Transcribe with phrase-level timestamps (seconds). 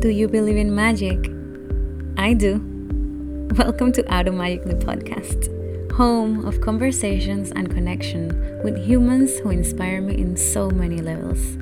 [0.00, 1.30] Do you believe in magic?
[2.16, 2.56] I do.
[3.58, 8.28] Welcome to Automagically, the podcast, home of conversations and connection
[8.64, 11.58] with humans who inspire me in so many levels.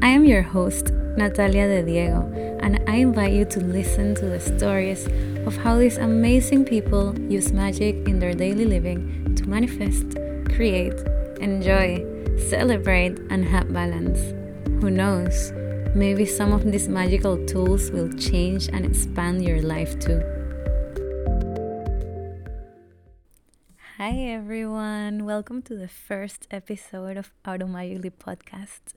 [0.00, 2.22] I am your host, Natalia de Diego,
[2.62, 5.06] and I invite you to listen to the stories
[5.46, 10.16] of how these amazing people use magic in their daily living to manifest,
[10.54, 10.98] create,
[11.42, 12.02] enjoy,
[12.38, 14.32] celebrate, and have balance.
[14.80, 15.52] Who knows?
[15.96, 20.20] Maybe some of these magical tools will change and expand your life too.
[23.96, 28.92] Hi everyone, welcome to the first episode of Automagically podcast.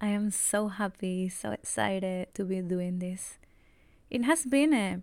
[0.00, 3.36] I am so happy, so excited to be doing this.
[4.08, 5.02] It has been a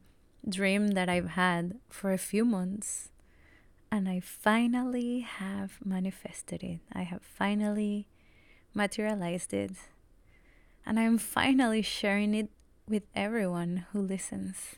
[0.50, 3.12] dream that I've had for a few months,
[3.92, 6.80] and I finally have manifested it.
[6.92, 8.08] I have finally
[8.74, 9.74] materialized it
[10.86, 12.50] and I'm finally sharing it
[12.88, 14.76] with everyone who listens.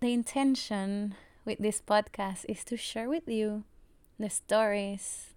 [0.00, 3.64] The intention with this podcast is to share with you
[4.18, 5.30] the stories,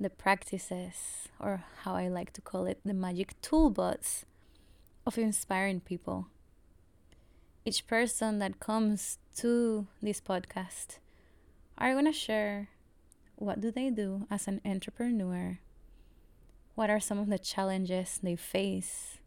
[0.00, 4.24] the practices, or how I like to call it, the magic toolbox
[5.06, 6.26] of inspiring people.
[7.64, 10.98] Each person that comes to this podcast
[11.76, 12.68] are going to share
[13.36, 15.58] what do they do as an entrepreneur
[16.74, 19.18] what are some of the challenges they face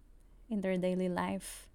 [0.49, 1.67] in their daily life?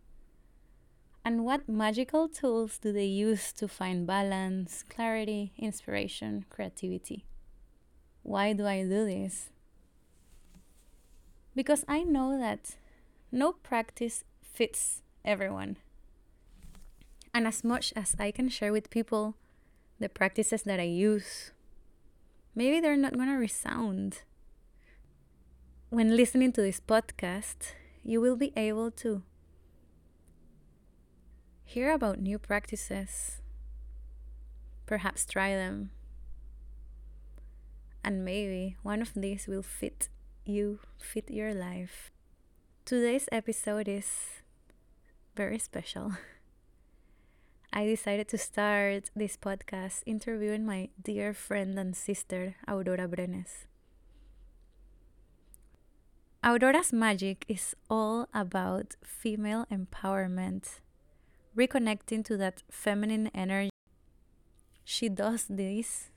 [1.24, 7.24] And what magical tools do they use to find balance, clarity, inspiration, creativity?
[8.22, 9.50] Why do I do this?
[11.54, 12.76] Because I know that
[13.30, 15.76] no practice fits everyone.
[17.32, 19.36] And as much as I can share with people
[20.00, 21.52] the practices that I use,
[22.54, 24.22] maybe they're not going to resound
[25.92, 29.20] when listening to this podcast, you will be able to
[31.64, 33.42] hear about new practices,
[34.86, 35.90] perhaps try them,
[38.02, 40.08] and maybe one of these will fit
[40.46, 42.10] you, fit your life.
[42.86, 44.40] Today's episode is
[45.36, 46.12] very special.
[47.70, 53.66] I decided to start this podcast interviewing my dear friend and sister, Aurora Brenes.
[56.44, 60.80] Aurora's magic is all about female empowerment,
[61.56, 63.70] reconnecting to that feminine energy.
[64.84, 66.10] She does this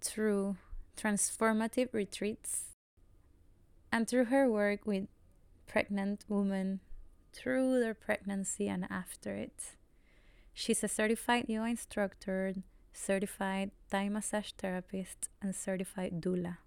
[0.00, 0.56] through
[0.96, 2.66] transformative retreats
[3.90, 5.08] and through her work with
[5.66, 6.78] pregnant women
[7.32, 9.74] through their pregnancy and after it.
[10.52, 12.54] She's a certified yoga instructor,
[12.92, 16.58] certified Thai massage therapist, and certified doula.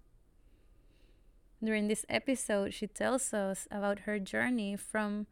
[1.62, 5.26] During this episode, she tells us about her journey from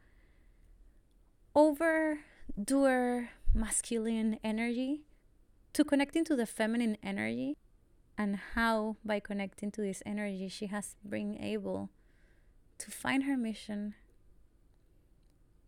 [1.54, 5.02] overdoer masculine energy
[5.72, 7.56] to connecting to the feminine energy
[8.18, 11.90] and how by connecting to this energy she has been able
[12.78, 13.94] to find her mission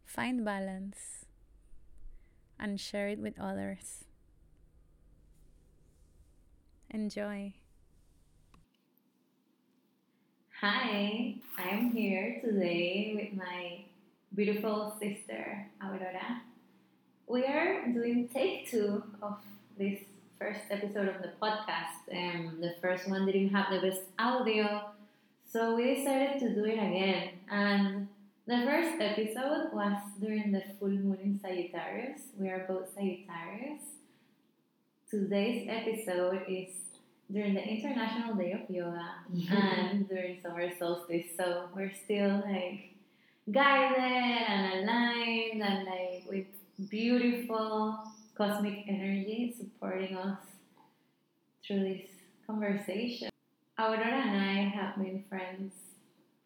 [0.09, 1.27] find balance
[2.59, 4.05] and share it with others.
[6.91, 7.53] Enjoy
[10.61, 13.85] Hi, I'm here today with my
[14.35, 16.43] beautiful sister, Aurora.
[17.29, 19.37] We are doing take two of
[19.79, 20.01] this
[20.37, 22.11] first episode of the podcast.
[22.13, 24.83] Um, the first one didn't have the best audio,
[25.47, 27.29] so we decided to do it again.
[27.49, 28.09] And
[28.49, 32.23] the first episode was during the full moon in Sagittarius.
[32.37, 33.83] We are both Sagittarius.
[35.09, 36.71] Today's episode is
[37.31, 39.07] during the International Day of Yoga
[39.51, 41.27] and during summer solstice.
[41.37, 42.95] So we're still like
[43.51, 46.47] guided and aligned and like with
[46.89, 47.99] beautiful
[48.37, 50.39] cosmic energy supporting us
[51.67, 52.11] through this
[52.47, 53.31] conversation.
[53.79, 55.73] Aurora and I have been friends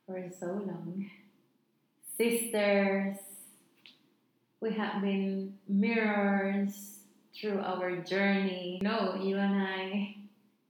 [0.06, 1.10] for so long.
[2.18, 3.16] Sisters,
[4.60, 6.98] we have been mirrors
[7.34, 8.80] through our journey.
[8.82, 10.16] No, you and I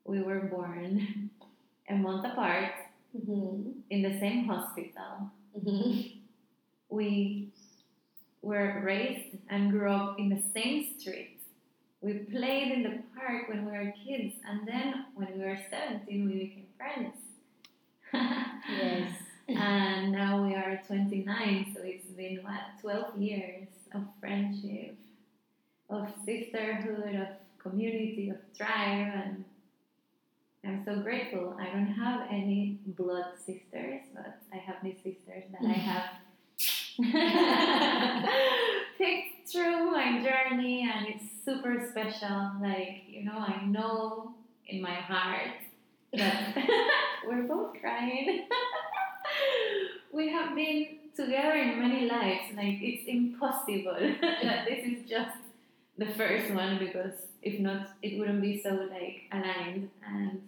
[0.04, 1.30] we were born
[1.88, 2.72] a month apart
[3.16, 3.70] mm-hmm.
[3.90, 5.30] in the same hospital.
[5.56, 6.18] Mm-hmm.
[6.88, 7.48] We
[8.42, 11.38] were raised and grew up in the same street.
[12.00, 16.26] We played in the park when we were kids, and then when we were 17,
[16.26, 17.14] we became friends.
[18.68, 19.12] yes.
[19.48, 24.96] and now we are 29, so it's been what, 12 years of friendship,
[25.88, 27.28] of sisterhood, of
[27.62, 29.44] community, of tribe, and
[30.64, 31.56] I'm so grateful.
[31.58, 36.04] I don't have any blood sisters, but I have these sisters that I have
[38.98, 42.52] picked through my journey, and it's super special.
[42.60, 44.34] Like, you know, I know
[44.68, 45.50] in my heart
[46.12, 46.56] that
[47.26, 48.46] we're both crying.
[50.12, 52.54] we have been together in many lives.
[52.54, 55.38] Like, it's impossible that this is just
[55.98, 60.40] the first one because if not, it wouldn't be so like aligned and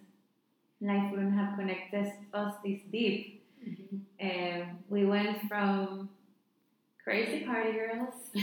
[0.84, 3.42] life wouldn't have connected us this deep.
[3.66, 4.60] Mm-hmm.
[4.60, 6.08] Um, we went from
[7.02, 8.14] crazy party girls,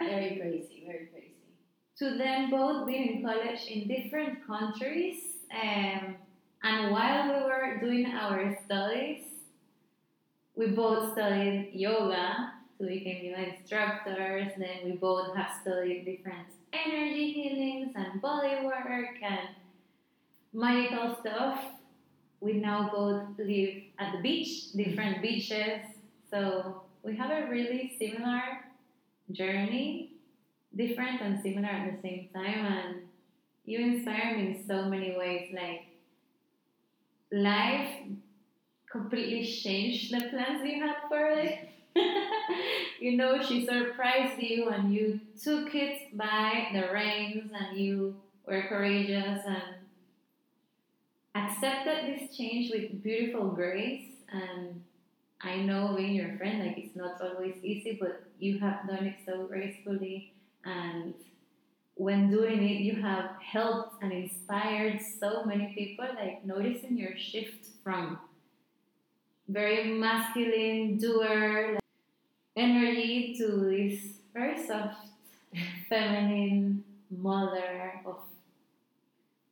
[0.00, 1.34] very crazy, very crazy,
[1.98, 5.20] to then both being in college in different countries.
[5.52, 6.16] Um,
[6.64, 9.24] and while we were doing our studies,
[10.54, 12.52] we both studied yoga
[12.82, 14.52] so to become yoga instructors.
[14.58, 19.48] Then we both have studied different energy healings and body work and
[20.52, 21.58] magical stuff.
[22.40, 25.80] We now both live at the beach, different beaches.
[26.30, 28.42] So we have a really similar
[29.30, 30.12] journey,
[30.74, 32.66] different and similar at the same time.
[32.66, 32.96] And
[33.64, 35.54] you inspire me in so many ways.
[35.54, 35.86] Like
[37.30, 37.88] life
[38.90, 41.68] completely changed the plans you had for it.
[43.00, 48.16] you know, she surprised you and you took it by the reins and you
[48.46, 49.81] were courageous and
[51.34, 54.10] accepted this change with beautiful grace.
[54.32, 54.82] And
[55.40, 59.16] I know being your friend, like it's not always easy, but you have done it
[59.26, 60.32] so gracefully.
[60.64, 61.14] And
[61.94, 67.66] when doing it, you have helped and inspired so many people, like noticing your shift
[67.82, 68.18] from
[69.48, 71.82] very masculine doer like,
[72.56, 75.08] energy to this very soft
[75.88, 78.16] feminine mother of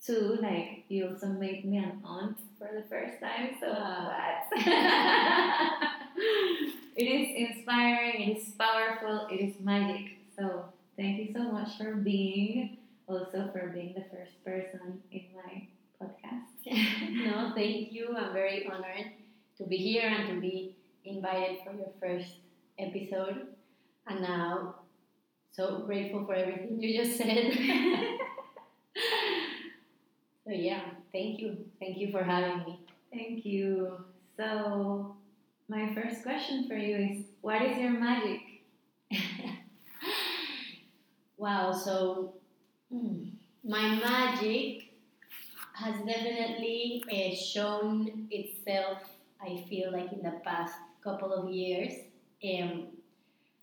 [0.04, 4.08] two like you also made me an aunt for the first time so ah.
[4.08, 5.92] that
[6.96, 10.18] it is inspiring it is powerful it is magic.
[10.36, 10.64] So
[10.96, 15.66] thank you so much for being also for being the first person in my
[16.00, 16.46] podcast.
[17.24, 18.16] No thank you.
[18.16, 19.12] I'm very honored
[19.58, 20.74] to be here and to be
[21.04, 22.36] invited for your first
[22.78, 23.48] episode.
[24.06, 24.76] And now,
[25.52, 27.52] so grateful for everything you just said.
[30.50, 30.80] so, yeah,
[31.12, 31.58] thank you.
[31.78, 32.80] Thank you for having me.
[33.12, 34.04] Thank you.
[34.36, 35.14] So,
[35.68, 38.40] my first question for you is what is your magic?
[41.36, 42.34] wow, so
[42.90, 43.28] hmm,
[43.62, 44.92] my magic
[45.74, 48.98] has definitely uh, shown itself
[49.40, 51.92] I feel like in the past couple of years.
[52.44, 52.88] Um,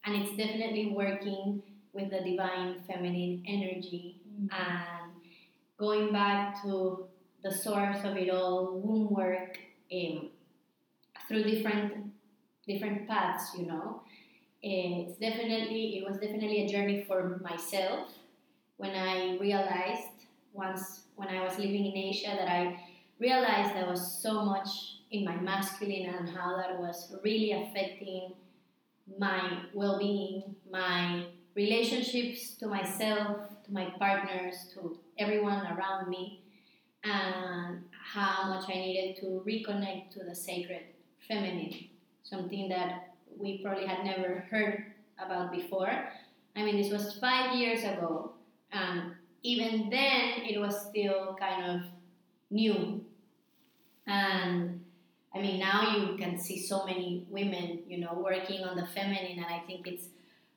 [0.06, 1.62] and it's definitely working
[1.92, 4.48] with the divine feminine energy mm-hmm.
[5.78, 7.08] Going back to
[7.44, 9.58] the source of it all, womb work,
[9.94, 10.30] um,
[11.28, 12.12] through different
[12.68, 14.02] different paths, you know.
[14.62, 18.10] It's definitely it was definitely a journey for myself
[18.78, 22.80] when I realized once when I was living in Asia that I
[23.20, 24.68] realized there was so much
[25.12, 28.34] in my masculine and how that was really affecting
[29.18, 31.26] my well being, my
[31.56, 36.42] relationships to myself, to my partners, to everyone around me,
[37.04, 40.82] and how much I needed to reconnect to the sacred
[41.28, 41.90] feminine,
[42.24, 44.94] something that we probably had never heard
[45.24, 46.10] about before.
[46.56, 48.34] I mean, this was five years ago,
[48.72, 51.82] and even then it was still kind of
[52.50, 53.04] new.
[54.08, 54.84] And
[55.36, 59.38] I mean, now you can see so many women, you know, working on the feminine,
[59.38, 60.06] and I think it's,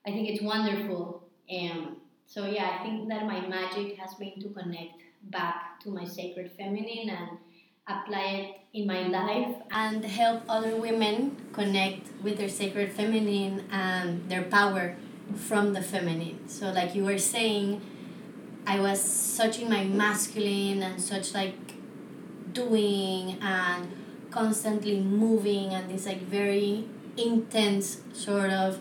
[0.06, 1.24] I think it's wonderful.
[1.48, 1.96] And
[2.30, 6.52] so yeah, I think that my magic has been to connect back to my sacred
[6.56, 7.38] feminine and
[7.88, 14.30] apply it in my life and help other women connect with their sacred feminine and
[14.30, 14.94] their power
[15.34, 16.48] from the feminine.
[16.48, 17.82] So like you were saying,
[18.64, 21.56] I was such in my masculine and such like
[22.52, 23.88] doing and
[24.30, 26.84] constantly moving and this like very
[27.16, 28.78] intense sort of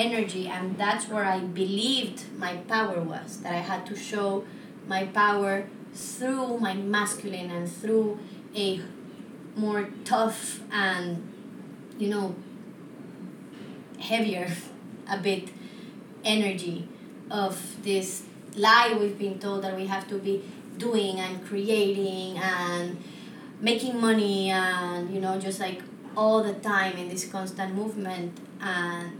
[0.00, 4.44] energy and that's where i believed my power was that i had to show
[4.86, 8.18] my power through my masculine and through
[8.54, 8.80] a
[9.56, 11.32] more tough and
[11.98, 12.34] you know
[13.98, 14.48] heavier
[15.10, 15.50] a bit
[16.24, 16.88] energy
[17.30, 18.22] of this
[18.56, 20.42] lie we've been told that we have to be
[20.78, 22.96] doing and creating and
[23.60, 25.82] making money and you know just like
[26.16, 29.19] all the time in this constant movement and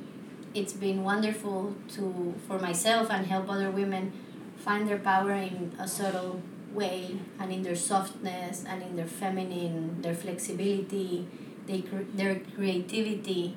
[0.55, 4.13] it's been wonderful to for myself and help other women
[4.57, 6.43] find their power in a subtle
[6.73, 11.27] way and in their softness and in their feminine their flexibility
[11.67, 13.57] they, their creativity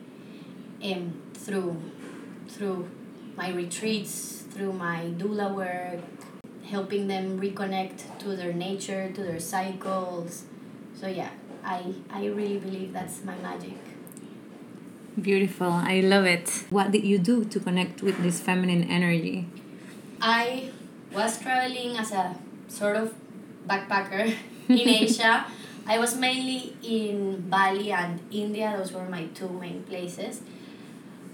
[0.83, 1.81] um, through
[2.47, 2.89] through
[3.35, 5.99] my retreats, through my doula work,
[6.65, 10.43] helping them reconnect to their nature, to their cycles.
[10.93, 11.29] So yeah,
[11.63, 13.92] I I really believe that's my magic.
[15.21, 15.71] Beautiful.
[15.71, 16.65] I love it.
[16.69, 19.45] What did you do to connect with this feminine energy?
[20.19, 20.71] I
[21.13, 22.35] was traveling as a
[22.67, 23.13] sort of
[23.67, 24.33] backpacker
[24.69, 25.45] in Asia.
[25.85, 30.41] I was mainly in Bali and India, those were my two main places.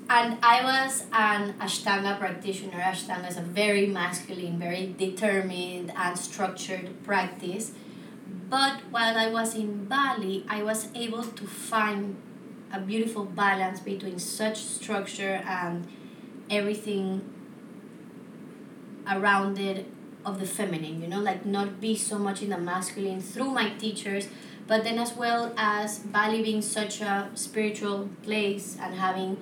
[0.09, 2.79] And I was an Ashtanga practitioner.
[2.81, 7.73] Ashtanga is a very masculine, very determined, and structured practice.
[8.49, 12.15] But while I was in Bali, I was able to find
[12.71, 15.87] a beautiful balance between such structure and
[16.49, 17.21] everything
[19.07, 19.85] around it
[20.25, 23.69] of the feminine, you know, like not be so much in the masculine through my
[23.71, 24.27] teachers,
[24.67, 29.37] but then as well as Bali being such a spiritual place and having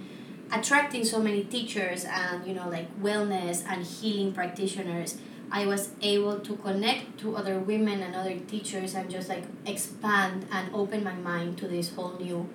[0.52, 5.18] attracting so many teachers and you know like wellness and healing practitioners
[5.52, 10.46] i was able to connect to other women and other teachers and just like expand
[10.52, 12.48] and open my mind to this whole new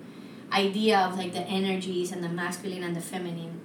[0.53, 3.59] idea of like the energies and the masculine and the feminine.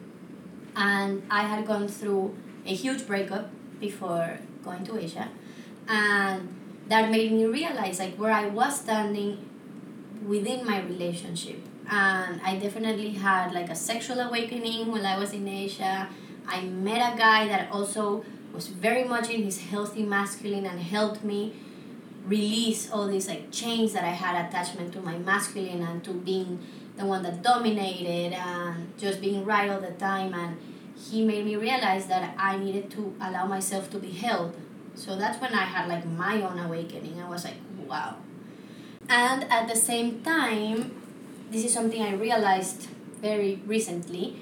[0.77, 5.29] And i had gone through a huge breakup before going to asia.
[5.89, 6.55] And
[6.89, 9.49] that made me realize like where i was standing
[10.27, 11.61] within my relationship.
[11.91, 16.09] And I definitely had like a sexual awakening when I was in Asia.
[16.47, 21.25] I met a guy that also was very much in his healthy masculine and helped
[21.25, 21.55] me
[22.29, 26.61] release all these like chains that I had attachment to my masculine and to being
[26.97, 30.59] the one that dominated and just being right all the time and
[30.95, 34.57] he made me realize that I needed to allow myself to be held.
[34.95, 37.21] So that's when I had like my own awakening.
[37.21, 37.55] I was like,
[37.87, 38.17] wow.
[39.09, 41.01] And at the same time,
[41.51, 42.89] this is something I realized
[43.23, 44.37] very recently.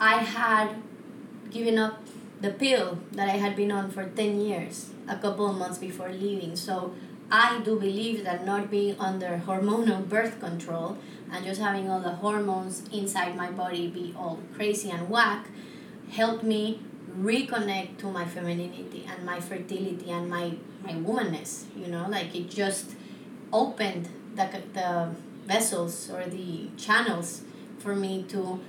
[0.00, 0.82] I had
[1.50, 2.00] given up
[2.40, 6.10] the pill that I had been on for 10 years, a couple of months before
[6.10, 6.56] leaving.
[6.56, 6.94] So
[7.30, 10.98] I do believe that not being under hormonal birth control
[11.32, 15.46] and just having all the hormones inside my body be all crazy and whack
[16.10, 16.80] helped me
[17.18, 22.50] reconnect to my femininity and my fertility and my, my womanness, you know, like it
[22.50, 22.92] just
[23.52, 25.14] opened the, the
[25.46, 27.42] vessels or the channels
[27.78, 28.60] for me to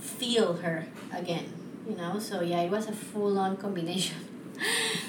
[0.00, 1.52] feel her again
[1.88, 2.18] you know?
[2.18, 4.16] So yeah it was a full-on combination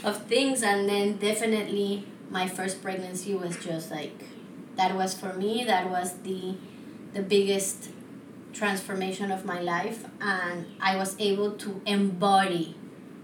[0.04, 0.64] of things.
[0.64, 4.24] And then definitely my first pregnancy was just like
[4.76, 5.64] that was for me.
[5.64, 6.56] That was the
[7.14, 7.90] the biggest
[8.54, 10.06] transformation of my life.
[10.22, 12.76] And i was able to embody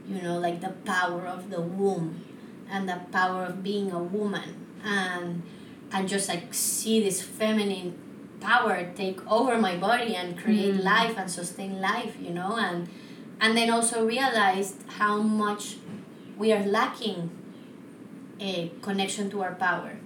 [0.07, 2.23] you know like the power of the womb
[2.69, 4.67] and the power of being a woman.
[4.83, 5.43] And
[5.91, 7.97] and just like see this feminine
[8.41, 10.83] power take over my body and create mm.
[10.83, 12.89] life and sustain life you know and
[13.39, 15.77] and then also realized how much
[16.37, 17.29] we are lacking
[18.39, 19.97] a connection to our power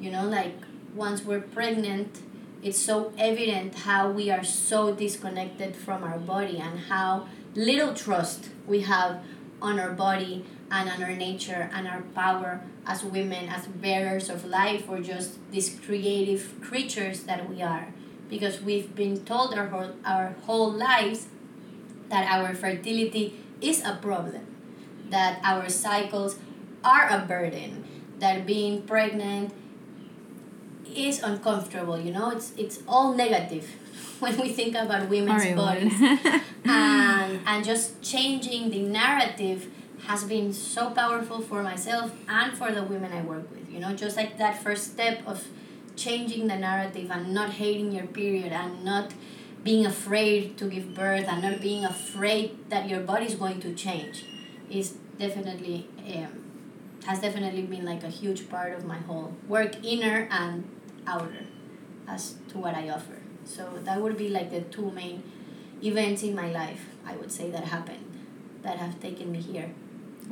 [0.00, 0.56] you know like
[0.94, 2.22] once we're pregnant
[2.62, 8.48] it's so evident how we are so disconnected from our body and how little trust
[8.66, 9.22] we have
[9.60, 14.44] on our body and on our nature and our power as women, as bearers of
[14.44, 17.88] life, or just these creative creatures that we are.
[18.28, 21.28] Because we've been told our whole, our whole lives
[22.08, 24.53] that our fertility is a problem,
[25.10, 26.36] that our cycles
[26.82, 27.84] are a burden,
[28.18, 29.52] that being pregnant
[30.94, 33.68] is uncomfortable, you know, it's, it's all negative
[34.20, 35.94] when we think about women's bodies.
[36.64, 39.70] and, and just changing the narrative
[40.06, 43.70] has been so powerful for myself and for the women I work with.
[43.70, 45.46] You know, just like that first step of
[45.96, 49.14] changing the narrative and not hating your period and not
[49.62, 53.72] being afraid to give birth and not being afraid that your body is going to
[53.74, 54.26] change
[54.70, 56.44] is definitely um,
[57.06, 60.64] has definitely been like a huge part of my whole work inner and
[61.06, 61.44] outer
[62.08, 63.18] as to what I offer.
[63.44, 65.22] So that would be like the two main
[65.82, 68.04] events in my life I would say that happened
[68.62, 69.70] that have taken me here.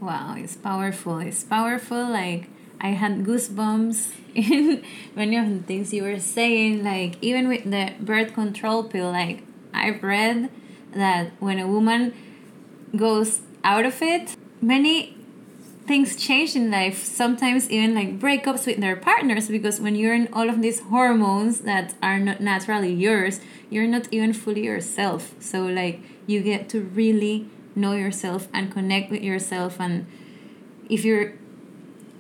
[0.01, 1.19] Wow, it's powerful.
[1.19, 2.09] It's powerful.
[2.09, 2.49] Like
[2.81, 4.83] I had goosebumps in
[5.15, 6.83] many of the things you were saying.
[6.83, 9.43] Like even with the birth control pill, like
[9.75, 10.51] I've read
[10.93, 12.15] that when a woman
[12.97, 15.17] goes out of it, many
[15.87, 17.03] things change in life.
[17.05, 21.61] Sometimes even like breakups with their partners because when you're in all of these hormones
[21.61, 23.41] that are not naturally yours,
[23.71, 25.35] you're not even fully yourself.
[25.41, 30.07] So like you get to really know yourself and connect with yourself and
[30.89, 31.33] if you're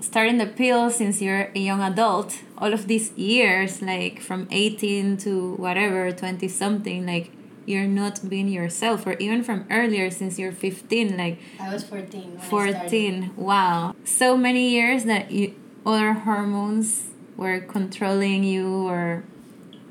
[0.00, 5.16] starting the pill since you're a young adult all of these years like from 18
[5.18, 7.30] to whatever 20 something like
[7.64, 12.38] you're not being yourself or even from earlier since you're 15 like I was 14
[12.38, 13.94] 14 wow.
[14.04, 15.54] So many years that you
[15.84, 19.24] other hormones were controlling you or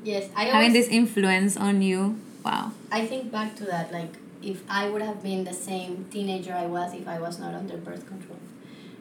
[0.04, 2.18] yes I having always, this influence on you.
[2.44, 2.72] Wow.
[2.90, 6.66] I think back to that like if I would have been the same teenager I
[6.66, 8.38] was if I was not under birth control.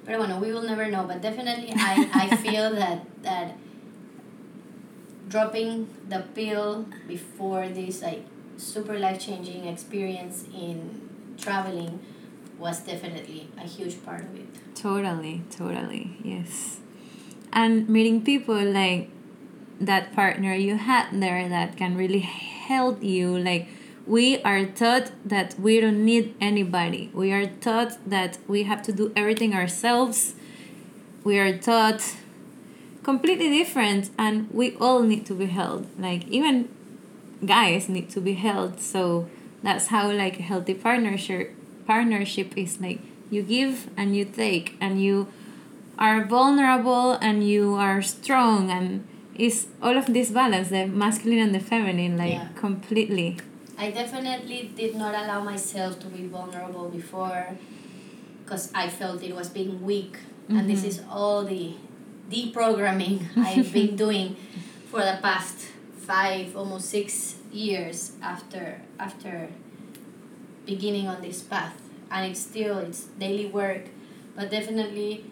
[0.05, 3.55] But bueno we will never know but definitely I, I feel that that
[5.29, 8.25] dropping the pill before this like
[8.61, 11.01] super life changing experience in
[11.37, 11.99] traveling
[12.59, 14.75] was definitely a huge part of it.
[14.75, 16.79] Totally, totally, yes.
[17.51, 19.09] And meeting people like
[19.79, 23.37] that partner you had there that can really help you.
[23.37, 23.67] Like,
[24.05, 28.93] we are taught that we don't need anybody, we are taught that we have to
[28.93, 30.35] do everything ourselves.
[31.23, 32.15] We are taught
[33.03, 35.87] completely different, and we all need to be held.
[35.99, 36.69] Like, even
[37.45, 39.27] guys need to be held so
[39.63, 41.53] that's how like a healthy partnership
[41.87, 45.27] partnership is like you give and you take and you
[45.97, 49.05] are vulnerable and you are strong and
[49.35, 52.47] is all of this balance the masculine and the feminine like Yeah.
[52.55, 53.37] completely
[53.77, 57.57] I definitely did not allow myself to be vulnerable before
[58.43, 60.17] because I felt it was being weak.
[60.49, 60.87] And this Mhm.
[60.91, 61.73] is all the
[62.29, 64.35] deprogramming I've been doing
[64.91, 65.67] for the past
[66.11, 69.47] five, almost six years after after
[70.65, 71.75] beginning on this path.
[72.11, 73.83] And it's still it's daily work,
[74.35, 75.23] but definitely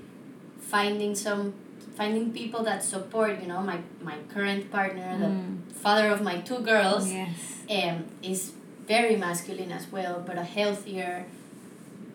[0.74, 1.54] finding some
[1.98, 5.48] finding people that support, you know, my, my current partner, the Mm.
[5.86, 7.36] father of my two girls yes
[7.78, 8.40] um, is
[8.88, 11.26] very masculine as well, but a healthier,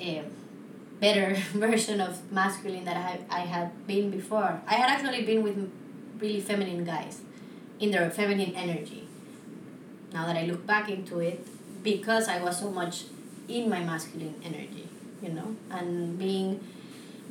[0.01, 0.25] um,
[1.05, 1.29] better
[1.67, 4.53] version of masculine that I, I had been before.
[4.67, 5.59] I had actually been with
[6.19, 7.21] really feminine guys
[7.81, 9.07] in their feminine energy.
[10.13, 11.45] Now that I look back into it,
[11.83, 13.05] because I was so much
[13.49, 14.89] in my masculine energy,
[15.23, 16.61] you know, and being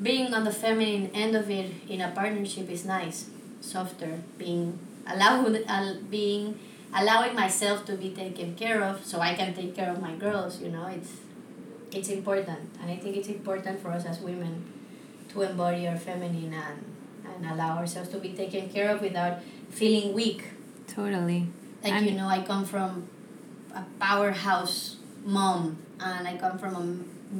[0.01, 3.29] being on the feminine end of it in a partnership is nice,
[3.61, 6.59] softer, being allowed, al- being
[6.95, 10.61] allowing myself to be taken care of so I can take care of my girls,
[10.61, 11.17] you know, it's
[11.91, 12.69] it's important.
[12.81, 14.65] And I think it's important for us as women
[15.29, 16.85] to embody our feminine and,
[17.25, 19.39] and allow ourselves to be taken care of without
[19.79, 20.43] feeling weak.
[20.87, 21.47] totally.
[21.83, 23.07] Like And- you know, I come from
[23.75, 26.85] a powerhouse mom and I come from a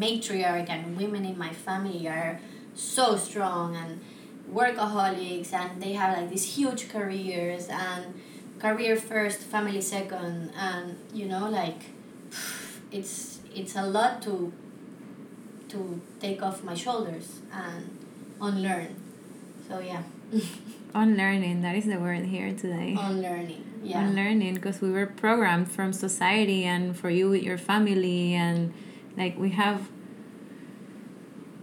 [0.04, 2.40] matriarch and women in my family are
[2.76, 4.00] so strong and
[4.52, 8.02] workaholics and they have like these huge careers and
[8.60, 11.82] career first family second and you know like
[12.92, 14.52] it's it's a lot to
[15.70, 17.82] to take off my shoulders and
[18.42, 18.96] unlearn.
[19.68, 20.04] So yeah
[20.94, 22.96] unlearning that is the word here today.
[23.00, 24.00] Unlearning yeah.
[24.00, 28.74] Unlearning because we were programmed from society and for you with your family and
[29.18, 29.90] like we have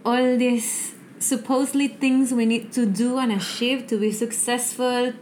[0.05, 5.13] all these supposedly things we need to do and achieve to be successful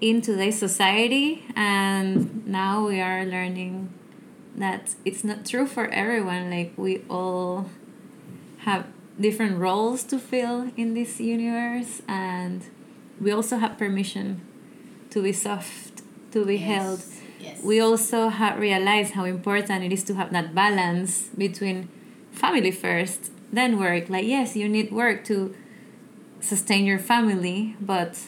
[0.00, 1.44] in today's society.
[1.56, 3.92] And now we are learning
[4.56, 6.50] that it's not true for everyone.
[6.50, 7.68] Like we all
[8.58, 8.86] have
[9.18, 12.64] different roles to fill in this universe and
[13.20, 14.40] we also have permission
[15.10, 16.02] to be soft
[16.32, 17.02] to be held.
[17.40, 17.62] yes.
[17.62, 21.88] We also have realized how important it is to have that balance between
[22.32, 24.08] family first then work.
[24.08, 25.54] Like yes you need work to
[26.40, 28.18] sustain your family but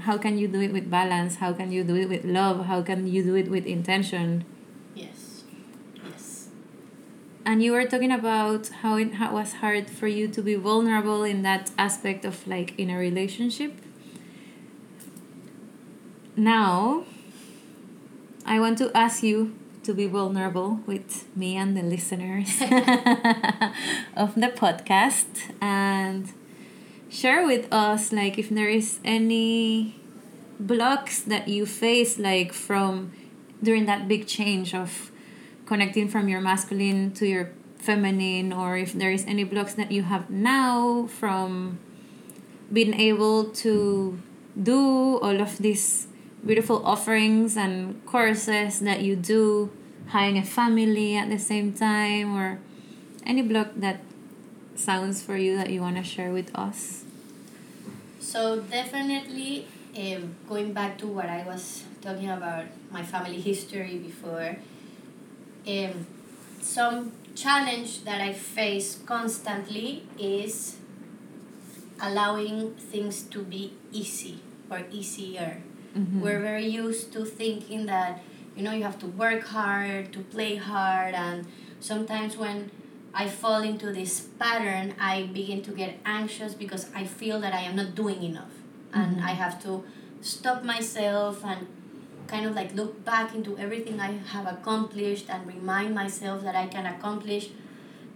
[0.00, 1.36] how can you do it with balance?
[1.36, 2.66] How can you do it with love?
[2.66, 4.44] How can you do it with intention?
[4.94, 5.44] Yes
[6.04, 6.48] yes.
[7.44, 11.42] And you were talking about how it was hard for you to be vulnerable in
[11.42, 13.72] that aspect of like in a relationship
[16.38, 17.04] now
[18.46, 22.60] i want to ask you to be vulnerable with me and the listeners
[24.16, 26.32] of the podcast and
[27.08, 29.96] share with us like if there is any
[30.60, 33.12] blocks that you face like from
[33.62, 35.10] during that big change of
[35.66, 40.02] connecting from your masculine to your feminine or if there is any blocks that you
[40.02, 41.78] have now from
[42.72, 44.20] being able to
[44.60, 46.07] do all of these
[46.44, 49.70] beautiful offerings and courses that you do
[50.08, 52.58] having a family at the same time or
[53.26, 54.00] any block that
[54.74, 57.04] sounds for you that you want to share with us
[58.20, 64.56] So definitely, um, going back to what I was talking about my family history before,
[65.66, 66.06] um,
[66.60, 70.76] some challenge that I face constantly is
[72.00, 75.62] allowing things to be easy or easier.
[75.96, 76.20] Mhm.
[76.20, 78.20] We're very used to thinking that
[78.56, 81.46] you know you have to work hard to play hard and
[81.80, 82.70] sometimes when
[83.14, 87.60] I fall into this pattern I begin to get anxious because I feel that I
[87.60, 88.54] am not doing enough
[88.92, 89.24] and Mhm.
[89.30, 89.84] I have to
[90.20, 91.66] stop myself and
[92.26, 96.66] kind of like look back into everything I have accomplished and remind myself that I
[96.66, 97.48] can accomplish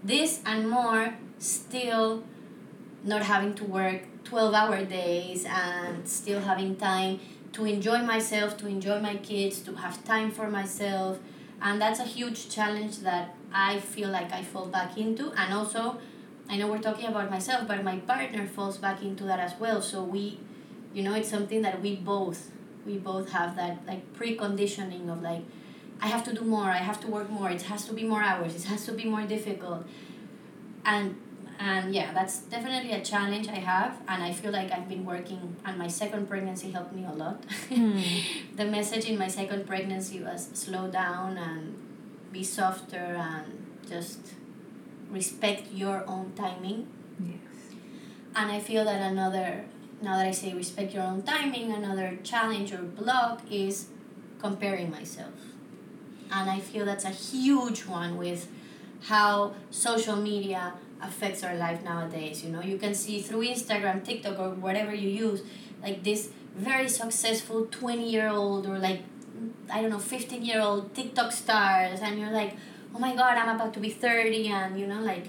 [0.04, 2.22] this and more still
[3.04, 7.20] not having to work 12 hour days and still having time
[7.52, 11.18] to enjoy myself, to enjoy my kids, to have time for myself.
[11.60, 15.32] And that's a huge challenge that I feel like I fall back into.
[15.32, 15.98] And also,
[16.48, 19.80] I know we're talking about myself, but my partner falls back into that as well.
[19.80, 20.40] So we,
[20.92, 22.50] you know, it's something that we both,
[22.84, 25.42] we both have that like preconditioning of like,
[26.00, 28.22] I have to do more, I have to work more, it has to be more
[28.22, 29.86] hours, it has to be more difficult.
[30.84, 31.16] And
[31.64, 35.56] and yeah, that's definitely a challenge I have, and I feel like I've been working.
[35.64, 37.44] And my second pregnancy helped me a lot.
[37.68, 38.00] Hmm.
[38.56, 41.76] the message in my second pregnancy was slow down and
[42.32, 44.18] be softer and just
[45.08, 46.88] respect your own timing.
[47.20, 47.76] Yes.
[48.34, 49.64] And I feel that another,
[50.00, 53.86] now that I say respect your own timing, another challenge or block is
[54.40, 55.34] comparing myself.
[56.28, 58.48] And I feel that's a huge one with
[59.02, 62.44] how social media affects our life nowadays.
[62.44, 65.42] You know, you can see through Instagram, TikTok, or whatever you use,
[65.82, 69.02] like this very successful 20 year old or like,
[69.70, 72.56] I don't know, 15 year old TikTok stars, and you're like,
[72.94, 75.28] oh my god, I'm about to be 30, and you know, like,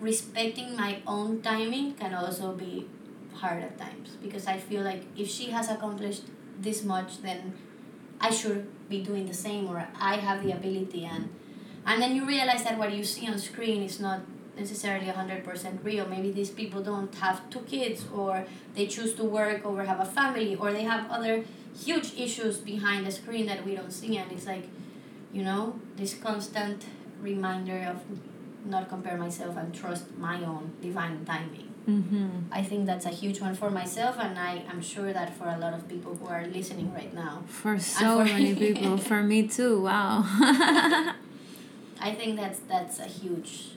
[0.00, 2.86] respecting my own timing can also be
[3.32, 6.24] hard at times because I feel like if she has accomplished
[6.58, 7.54] this much, then
[8.20, 11.28] I should be doing the same or I have the ability and
[11.84, 14.20] and then you realize that what you see on screen is not
[14.56, 19.64] necessarily 100% real maybe these people don't have two kids or they choose to work
[19.66, 21.44] or have a family or they have other
[21.84, 24.64] huge issues behind the screen that we don't see and it's like
[25.32, 26.84] you know this constant
[27.20, 28.00] reminder of
[28.64, 32.50] not compare myself and trust my own divine timing Mm-hmm.
[32.50, 35.56] i think that's a huge one for myself and i am sure that for a
[35.56, 38.96] lot of people who are listening right now For so for- many people.
[38.98, 39.82] For me too.
[39.82, 40.24] Wow.
[42.00, 43.75] I think that's that's a huge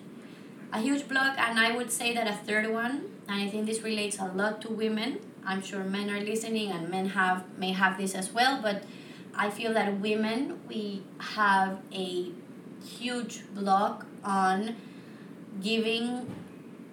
[0.71, 3.81] a huge block and I would say that a third one and I think this
[3.81, 5.19] relates a lot to women.
[5.45, 8.83] I'm sure men are listening and men have may have this as well, but
[9.35, 12.31] I feel that women we have a
[12.83, 14.75] huge block on
[15.61, 16.33] giving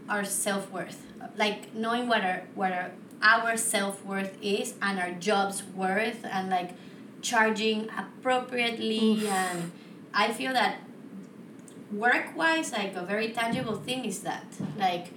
[0.09, 1.05] our self worth.
[1.37, 6.51] Like knowing what our what our, our self worth is and our job's worth and
[6.51, 6.71] like
[7.23, 9.29] charging appropriately Oof.
[9.29, 9.73] and
[10.15, 10.79] I feel that
[11.93, 14.45] work wise like a very tangible thing is that
[14.77, 15.09] like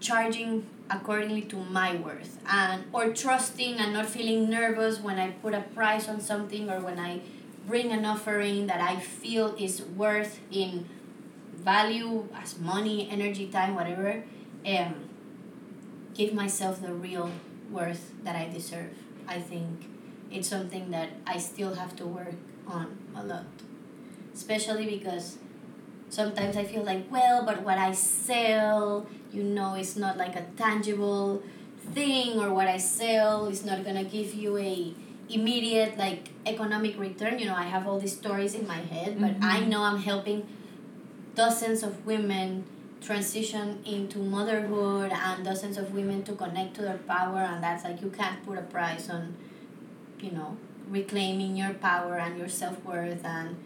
[0.00, 5.54] charging accordingly to my worth and or trusting and not feeling nervous when I put
[5.54, 7.20] a price on something or when I
[7.66, 10.88] bring an offering that I feel is worth in
[11.54, 14.24] value as money, energy, time, whatever,
[14.66, 14.94] um,
[16.14, 17.30] give myself the real
[17.70, 18.90] worth that I deserve.
[19.28, 19.86] I think
[20.30, 22.34] it's something that I still have to work
[22.66, 23.46] on a lot.
[24.34, 25.38] Especially because
[26.08, 30.44] sometimes I feel like, well, but what I sell, you know, is not like a
[30.56, 31.42] tangible
[31.94, 34.94] thing or what I sell is not gonna give you a
[35.28, 37.38] immediate like economic return.
[37.38, 39.68] You know, I have all these stories in my head, but I Mhm.
[39.68, 40.46] know I'm helping
[41.34, 42.64] dozens of women
[43.00, 48.00] transition into motherhood and dozens of women to connect to their power and that's like
[48.00, 49.34] you can't put a price on
[50.20, 50.56] you know
[50.90, 53.56] reclaiming your power and your self-worth and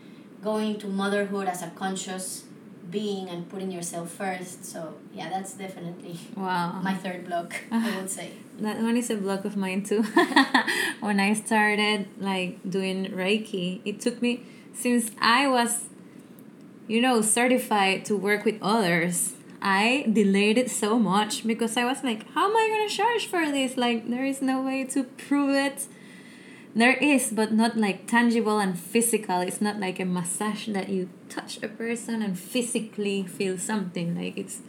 [0.42, 2.44] going to motherhood as a conscious
[2.90, 6.80] being and putting yourself first so yeah that's definitely wow.
[6.82, 10.02] my third block i would say That one is a block of mine too.
[11.00, 15.84] when I started like doing Reiki, it took me since I was,
[16.88, 19.34] you know, certified to work with others.
[19.60, 23.44] I delayed it so much because I was like, how am I gonna charge for
[23.50, 23.76] this?
[23.76, 25.86] Like there is no way to prove it.
[26.76, 29.40] There is, but not like tangible and physical.
[29.40, 34.14] It's not like a massage that you touch a person and physically feel something.
[34.14, 34.60] Like it's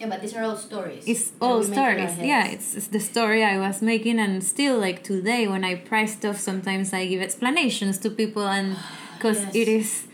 [0.00, 2.74] yeah but these are all stories it's all we make in our stories yeah it's,
[2.74, 6.92] it's the story i was making and still like today when i price stuff sometimes
[6.92, 9.54] i give explanations to people and ah, because Yes.
[9.54, 10.06] it is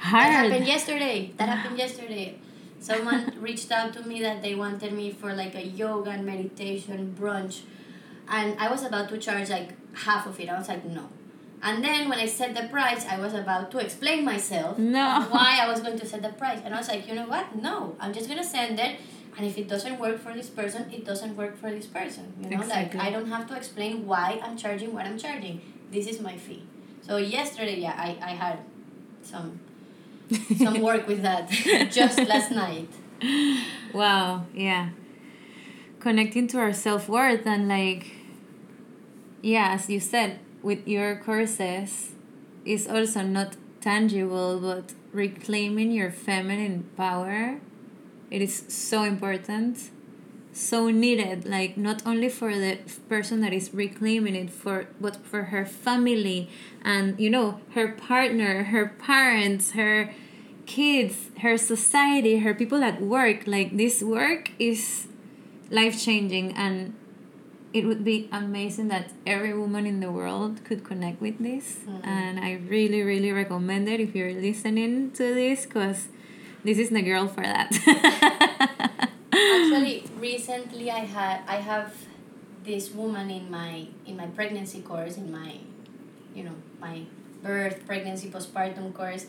[0.00, 1.32] That happened yesterday.
[1.36, 2.38] That happened yesterday.
[2.80, 7.16] Someone reached out to me that they wanted me for like a yoga and meditation
[7.18, 7.62] brunch.
[8.28, 9.70] And I was about to charge like
[10.06, 10.48] half of it.
[10.48, 11.08] I was like, no.
[11.60, 15.26] And then when I set the price, I was about to explain myself No.
[15.30, 16.60] why I was going to set the price.
[16.64, 17.56] And I was like, you know what?
[17.56, 17.96] No.
[18.00, 19.00] I'm just going to send it.
[19.36, 22.32] And if it doesn't work for this person, it doesn't work for this person.
[22.40, 22.98] You know, Exactly.
[22.98, 25.60] like I don't have to explain why I'm charging what I'm charging.
[25.90, 26.62] This is my fee.
[27.02, 28.58] So yesterday, yeah, I, I had
[29.22, 29.60] some
[30.58, 31.48] some work with that
[31.90, 32.90] just last night.
[33.94, 34.90] Wow, yeah.
[36.00, 38.12] Connecting to our self worth and like,
[39.42, 42.10] yeah, as you said, with your courses,
[42.64, 47.60] is also not tangible, but reclaiming your feminine power.
[48.30, 49.90] It is so important,
[50.52, 51.46] so needed.
[51.46, 56.50] Like not only for the person that is reclaiming it, for but for her family
[56.82, 60.12] and you know her partner, her parents, her
[60.66, 63.46] kids, her society, her people at work.
[63.46, 65.06] Like this work is
[65.70, 66.94] life changing and
[67.72, 72.00] it would be amazing that every woman in the world could connect with this Mhm.
[72.04, 76.08] and i really really recommend it if you're listening to this because
[76.64, 77.68] this is the girl for that
[79.32, 81.94] Actually, recently I had I have
[82.64, 85.56] this woman in my in my pregnancy course in my,
[86.34, 87.02] you know, my
[87.42, 89.26] birth, pregnancy, postpartum course,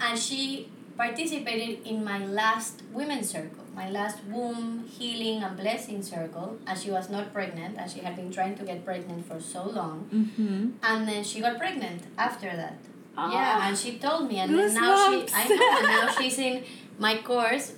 [0.00, 0.68] and she
[1.00, 6.90] participated in my last women's circle, my last womb healing and blessing circle, as she
[6.90, 10.76] was not pregnant, and she had been trying to get pregnant for so long, mm-hmm.
[10.82, 12.76] and then she got pregnant after that.
[13.16, 13.32] Ah.
[13.32, 16.64] Yeah, and she told me, and then now she, I know, and now she's in
[16.98, 17.72] my course,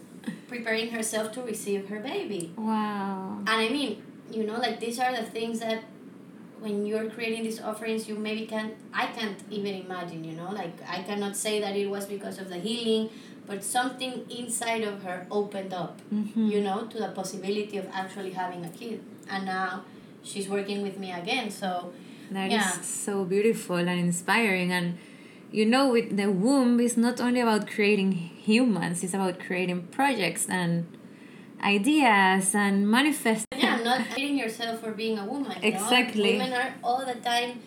[0.49, 2.53] preparing herself to receive her baby.
[2.57, 5.85] wow And I mean, you know, like these are the things that
[6.63, 10.75] when you're creating these offerings, you maybe can't, I can't even imagine, you know, like
[10.89, 13.11] I cannot say that it was because of the healing,
[13.47, 16.47] but something inside of her opened up, mm-hmm.
[16.47, 19.03] you know, to the possibility of actually having a kid.
[19.29, 19.83] And now
[20.23, 21.93] she's working with me again, so
[22.31, 22.71] That is Yeah.
[22.81, 24.73] so beautiful and inspiring.
[24.73, 24.97] And
[25.51, 30.47] you know, with the womb, it's not only about creating humans, it's about creating projects
[30.49, 30.87] and
[31.63, 33.47] ideas and manifest.
[33.57, 35.53] yeah, not hating yourself for being a woman.
[35.63, 35.77] you know?
[35.77, 36.33] Exactly.
[36.39, 37.61] Women are all the time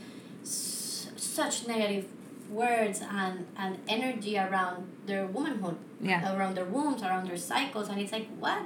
[0.44, 2.06] s- such negative
[2.50, 6.36] words and, and energy around their womanhood, Yeah.
[6.36, 8.64] around their wombs, around their cycles, and it's like what?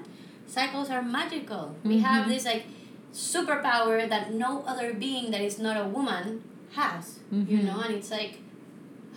[0.47, 1.75] Cycles are magical.
[1.83, 2.29] We have Mhm.
[2.29, 2.65] this like
[3.13, 7.19] superpower that no other being that is not a woman has.
[7.31, 7.63] You Mhm.
[7.65, 8.39] know, and it's like,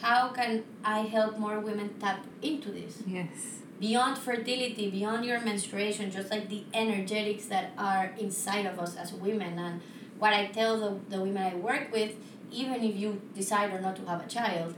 [0.01, 3.03] how can I help more women tap into this?
[3.07, 3.62] Yes.
[3.83, 9.13] Beyond fertility, beyond your menstruation, just like the energetics that are inside of us as
[9.13, 9.59] women.
[9.59, 9.81] And
[10.21, 12.13] what I tell the, the women I work with,
[12.53, 14.77] even if you decide or not to have a child,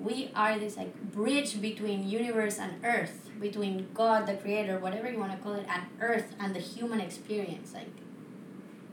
[0.00, 5.18] we are this like bridge between universe and earth, between God, the creator, whatever you
[5.18, 7.74] want to call it, and earth and the human experience.
[7.74, 7.90] Like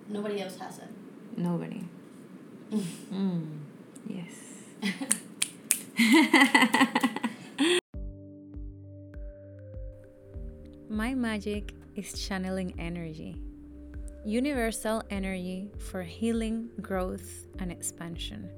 [0.10, 0.90] nobody else has it.
[1.38, 1.84] Nobody.
[3.14, 3.60] Mm.
[4.08, 4.32] Yes.
[10.92, 13.42] My magic is channeling energy.
[14.26, 18.50] Universal energy for healing, growth, and expansion.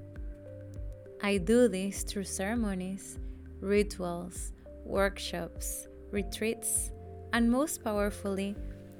[1.22, 3.20] I do this through ceremonies,
[3.62, 4.52] rituals,
[4.84, 6.90] workshops, retreats,
[7.34, 8.56] and most powerfully,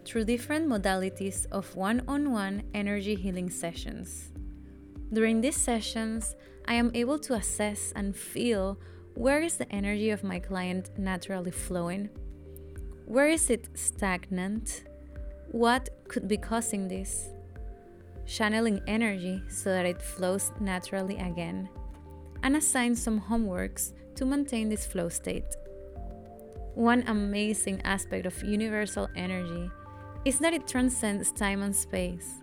[0.06, 4.32] through different modalities of one on one energy healing sessions.
[5.12, 6.36] During these sessions,
[6.68, 8.78] I am able to assess and feel
[9.16, 12.12] where is the energy of my client naturally flowing?
[13.06, 14.86] Where is it stagnant?
[15.52, 17.30] What could be causing this?
[18.26, 21.68] Channeling energy so that it flows naturally again,
[22.44, 25.56] and assign some homeworks to maintain this flow state.
[26.76, 29.70] One amazing aspect of universal energy
[30.24, 32.42] is that it transcends time and space,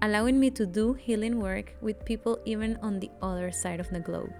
[0.00, 4.00] allowing me to do healing work with people even on the other side of the
[4.00, 4.32] globe.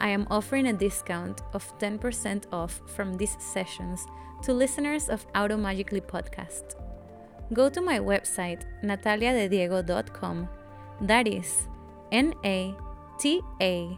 [0.00, 4.06] I am offering a discount of 10% off from these sessions
[4.42, 6.76] to listeners of Automagically podcast.
[7.52, 10.48] Go to my website, nataliadediego.com.
[11.00, 11.68] That is
[12.10, 12.74] N A
[13.18, 13.96] T A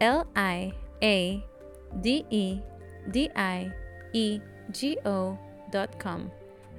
[0.00, 1.44] L I A
[2.00, 2.60] D E
[3.10, 3.72] D I
[4.12, 4.40] E
[4.72, 6.30] G O.com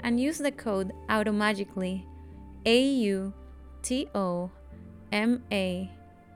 [0.01, 2.03] and use the code Automagically
[2.65, 3.33] A U
[3.81, 4.51] T O
[5.11, 5.89] M A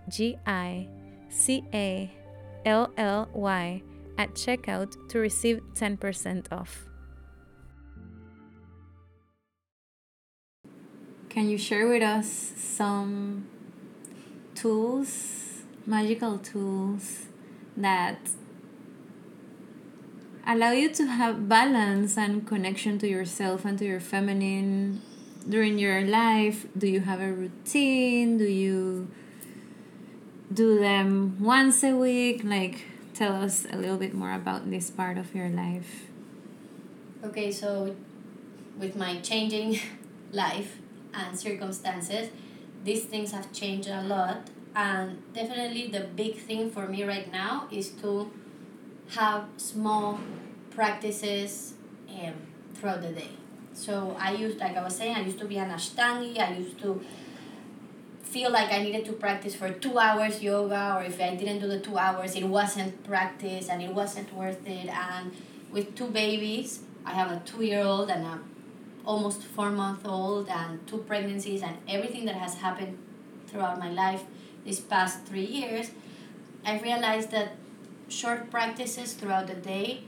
[0.09, 0.87] G I
[1.29, 2.11] C A
[2.65, 3.81] L L Y
[4.17, 6.85] at checkout to receive 10% off.
[11.29, 13.47] Can you share with us some
[14.53, 17.25] tools, magical tools
[17.75, 18.19] that
[20.45, 25.01] allow you to have balance and connection to yourself and to your feminine
[25.49, 26.67] during your life?
[26.77, 28.37] Do you have a routine?
[28.37, 29.09] Do you
[30.53, 32.43] do them once a week?
[32.43, 36.07] Like, tell us a little bit more about this part of your life.
[37.23, 37.95] Okay, so
[38.77, 39.79] with my changing
[40.31, 40.77] life
[41.13, 42.29] and circumstances,
[42.83, 44.47] these things have changed a lot.
[44.75, 48.31] And definitely the big thing for me right now is to
[49.09, 50.19] have small
[50.71, 51.73] practices
[52.09, 52.33] um,
[52.73, 53.29] throughout the day.
[53.73, 56.39] So I used, like I was saying, I used to be an Ashtangi.
[56.39, 57.01] I used to
[58.33, 61.67] feel like I needed to practice for two hours yoga, or if I didn't do
[61.67, 64.89] the two hours, it wasn't practice and it wasn't worth it.
[64.89, 65.31] And
[65.71, 68.39] with two babies, I have a two year old and a
[69.05, 72.97] almost four month old, and two pregnancies, and everything that has happened
[73.47, 74.23] throughout my life
[74.65, 75.91] these past three years,
[76.65, 77.49] I realized that
[78.07, 80.03] short practices throughout the day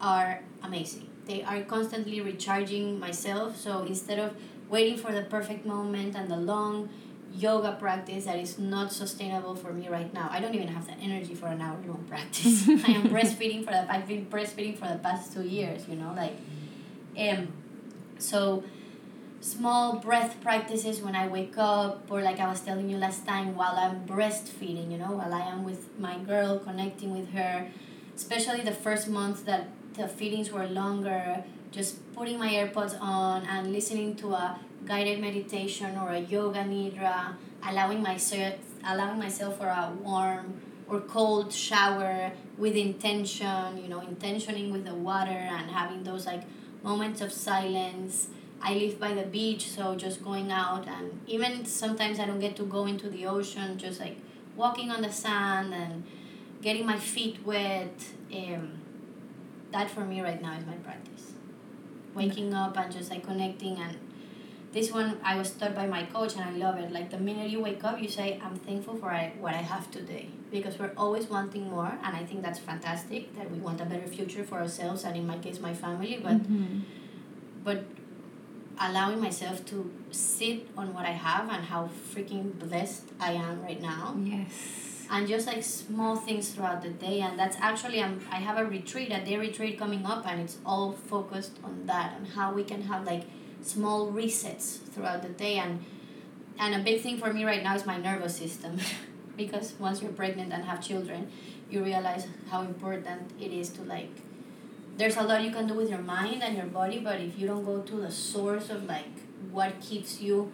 [0.00, 1.08] are amazing.
[1.26, 3.56] They are constantly recharging myself.
[3.56, 4.34] So instead of
[4.68, 6.88] waiting for the perfect moment and the long
[7.34, 10.28] yoga practice that is not sustainable for me right now.
[10.30, 12.68] I don't even have the energy for an hour long practice.
[12.68, 16.14] I am breastfeeding for the I've been breastfeeding for the past two years, you know,
[16.16, 16.36] like
[17.18, 17.48] um
[18.18, 18.62] so
[19.40, 23.54] small breath practices when I wake up or like I was telling you last time
[23.54, 27.68] while I'm breastfeeding, you know, while I am with my girl connecting with her,
[28.16, 33.72] especially the first month that the feedings were longer, just putting my AirPods on and
[33.72, 37.34] listening to a guided meditation or a yoga nidra,
[37.66, 38.54] allowing myself
[38.86, 44.94] allowing myself for a warm or cold shower with intention, you know, intentioning with the
[44.94, 46.42] water and having those like
[46.82, 48.28] moments of silence.
[48.60, 52.56] I live by the beach, so just going out and even sometimes I don't get
[52.56, 54.18] to go into the ocean, just like
[54.56, 56.04] walking on the sand and
[56.62, 57.94] getting my feet wet.
[58.32, 58.80] Um,
[59.72, 61.32] that for me right now is my practice.
[62.14, 63.98] Waking up and just like connecting and
[64.74, 66.90] this one I was taught by my coach and I love it.
[66.96, 69.90] Like the minute you wake up, you say, I'm thankful for I, what I have
[69.90, 70.24] today.
[70.50, 71.92] Because we're always wanting more.
[72.04, 75.26] And I think that's fantastic that we want a better future for ourselves and in
[75.32, 76.18] my case, my family.
[76.22, 76.80] But, Mm-hmm.
[77.62, 77.84] but
[78.80, 83.80] allowing myself to sit on what I have and how freaking blessed I am right
[83.80, 85.06] now Yes.
[85.10, 88.64] and just like small things throughout the day and that's actually um, i have a
[88.64, 92.64] retreat a day retreat coming up and it's all focused on that and how we
[92.64, 93.24] can have like
[93.64, 95.84] small resets throughout the day and
[96.58, 98.78] and a big thing for me right now is my nervous system.
[99.36, 101.28] Because once you're pregnant and have children
[101.68, 104.10] you realize how important it is to like
[104.96, 107.46] there's a lot you can do with your mind and your body but if you
[107.46, 109.18] don't go to the source of like
[109.50, 110.52] what keeps you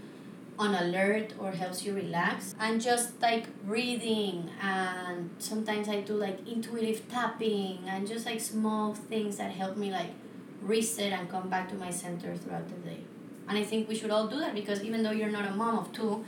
[0.58, 6.38] on alert or helps you relax and just like breathing and sometimes i do like
[6.46, 10.12] intuitive tapping and just like small things that help me like
[10.60, 13.00] reset and come back to my center throughout the day.
[13.48, 15.78] And i think we should all do that because even though you're not a mom
[15.78, 16.24] of two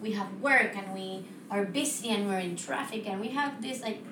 [0.00, 3.82] we have work and we are busy and we're in traffic and we have this
[3.82, 4.02] like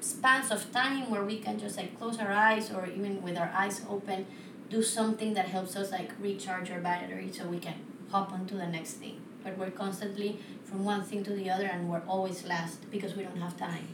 [0.00, 3.50] spans of time where we can just like close our eyes or even with our
[3.54, 4.26] eyes open
[4.70, 7.74] do something that helps us like recharge our battery so we can
[8.10, 9.20] hop onto the next thing.
[9.42, 13.22] But we're constantly from one thing to the other and we're always last because we
[13.22, 13.88] don't have time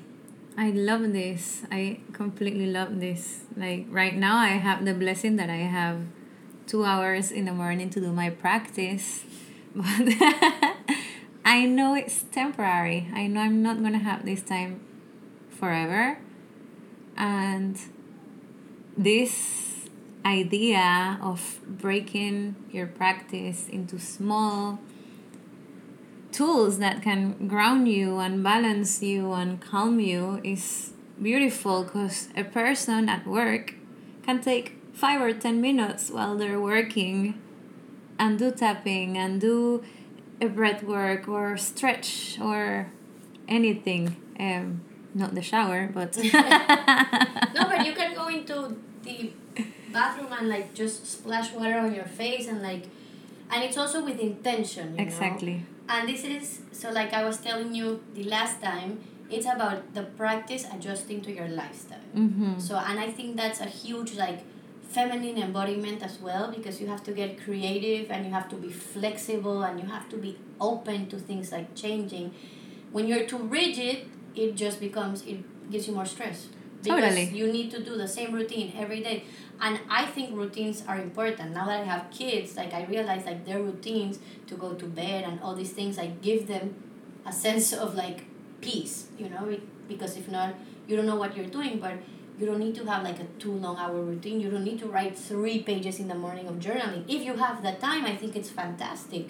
[0.56, 1.62] I love this.
[1.70, 3.40] I completely love this.
[3.56, 6.00] Like right now, I have the blessing that I have
[6.66, 9.24] two hours in the morning to do my practice,
[9.74, 9.86] but
[11.44, 13.08] I know it's temporary.
[13.14, 14.80] I know I'm not gonna have this time
[15.48, 16.18] forever,
[17.16, 17.78] and
[18.96, 19.88] this
[20.24, 24.78] idea of breaking your practice into small
[26.32, 32.44] tools that can ground you and balance you and calm you is beautiful because a
[32.44, 33.74] person at work
[34.22, 37.40] can take five or ten minutes while they're working
[38.18, 39.82] and do tapping and do
[40.40, 42.90] a breath work or stretch or
[43.48, 44.80] anything um
[45.14, 49.32] not the shower but no but you can go into the
[49.92, 52.84] bathroom and like just splash water on your face and like
[53.50, 55.10] and it's also with intention you know?
[55.90, 59.00] And this is so like i was telling you the last time
[59.30, 62.58] it's about the practice adjusting to your lifestyle mm-hmm.
[62.58, 64.40] so and i think that's a huge like
[64.88, 68.70] feminine embodiment as well because you have to get creative and you have to be
[68.70, 72.32] flexible and you have to be open to things like changing
[72.92, 76.48] when you're too rigid it just becomes it gives you more stress
[76.82, 77.24] because Totally.
[77.24, 79.24] you need to do the same routine every day
[79.60, 81.52] and i think routines are important.
[81.52, 85.24] Now that i have kids like i realize like their routines to go to bed
[85.24, 86.74] and all these things like give them
[87.26, 88.24] a sense of like
[88.60, 89.56] peace you know?
[89.88, 90.54] Because if not
[90.86, 91.94] you don't know what you're doing but
[92.38, 94.40] you don't need to have like a two long hour routine.
[94.40, 97.04] You don't need to write three pages in the morning of journaling.
[97.06, 99.28] If you have the time i think it's fantastic.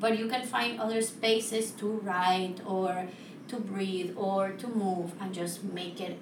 [0.00, 3.06] But you can find other spaces to write or
[3.48, 6.18] to breathe or to move and just make it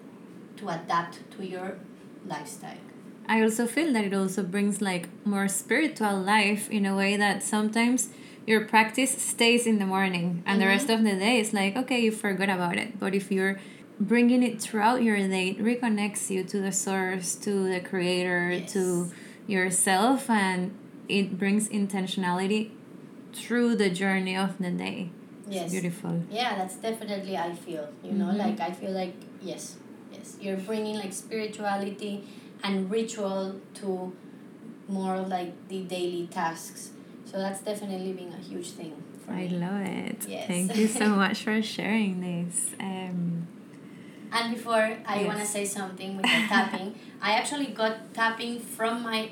[0.56, 1.78] to adapt to your
[2.26, 2.88] lifestyle
[3.28, 7.42] I also feel that it also brings like more spiritual life in a way that
[7.42, 8.08] sometimes
[8.46, 10.72] your practice stays in the morning and the Mm-hmm.
[10.72, 13.60] rest of the day is like okay you forgot about it but if you're
[14.00, 19.10] bringing it throughout your day it reconnects you to the source to the creator to
[19.46, 20.72] yourself and
[21.08, 22.70] it brings intentionality
[23.34, 25.10] through the journey of the day
[25.50, 25.64] Yes.
[25.64, 27.88] it's beautiful Yeah, that's definitely I feel.
[28.04, 28.38] You know, Mhm.
[28.44, 29.76] like I feel like yes,
[30.12, 32.22] yes, you're bringing like spirituality
[32.62, 34.12] and ritual to
[34.88, 36.90] more like the daily tasks.
[37.24, 39.58] So that's definitely been a huge thing for I me.
[39.58, 40.26] love it.
[40.26, 40.46] Yes.
[40.48, 42.70] Thank you so much for sharing this.
[42.80, 43.46] Um,
[44.30, 49.02] And before I want to say something with the tapping, I actually got tapping from
[49.02, 49.30] my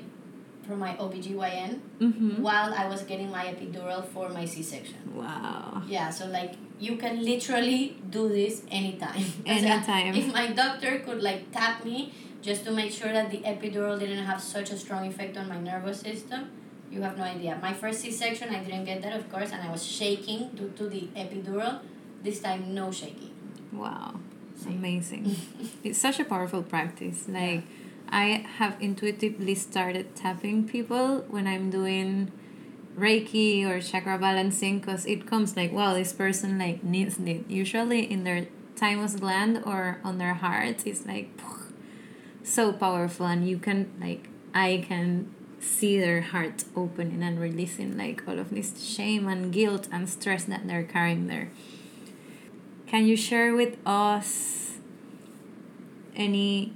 [0.66, 2.41] from my OBGYN mhm.
[2.41, 4.99] while I was getting my epidural for my C-section.
[5.14, 5.83] Wow.
[5.87, 9.24] Yeah, so like you can literally do this anytime.
[9.47, 10.14] Anytime.
[10.14, 12.12] if my doctor could like tap me
[12.43, 15.59] just to make sure that the epidural didn't have such a strong effect on my
[15.59, 16.51] nervous system,
[16.91, 17.59] you have no idea.
[17.61, 20.89] My first C-section, I didn't get that, of course, and I was shaking due to
[20.89, 21.80] the epidural.
[22.22, 23.30] This time, no shaking.
[23.72, 24.20] Wow.
[24.59, 24.68] Sí.
[24.68, 25.37] Amazing.
[25.84, 27.28] it's such a powerful practice.
[27.28, 27.62] Like,
[28.09, 32.32] I have intuitively started tapping people when I'm doing
[32.97, 37.45] Reiki or chakra balancing because it comes like, wow, this person like needs it.
[37.49, 41.28] Usually in their thymus gland or on their heart, it's like
[42.47, 48.22] so powerful, and you can like I can see their heart opening and releasing like
[48.28, 51.51] all of this shame and guilt and stress that they're carrying there.
[52.86, 54.78] Can you share with us
[56.14, 56.72] any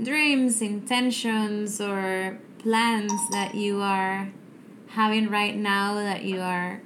[0.00, 4.30] dreams, intentions, or plans that you are
[4.88, 6.80] having right now that you are